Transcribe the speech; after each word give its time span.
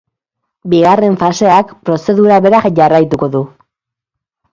Bigarren 0.73 1.17
faseak 1.23 1.73
prozedura 1.89 2.39
bera 2.45 2.63
jarraituko 2.79 3.29
du. 3.37 3.43